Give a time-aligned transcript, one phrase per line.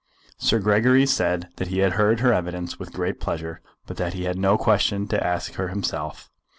[0.39, 4.23] Sir Gregory said that he had heard her evidence with great pleasure, but that he
[4.23, 6.31] had no question to ask her himself.